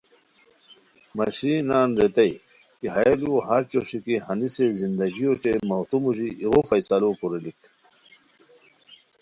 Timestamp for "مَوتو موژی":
5.69-6.29